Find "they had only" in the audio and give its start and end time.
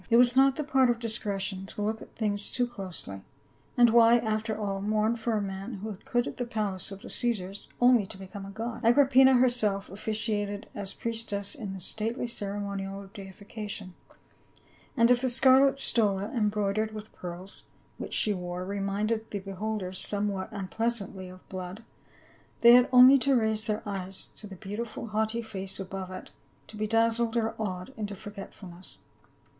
22.61-23.19